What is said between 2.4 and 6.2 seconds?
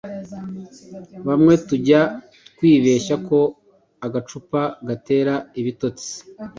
twibeshya ko agacupa gatera ibitotsi